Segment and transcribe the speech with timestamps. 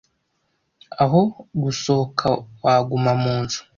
[1.03, 1.21] aho
[1.61, 2.27] gusohoka
[2.63, 3.59] waguma munzu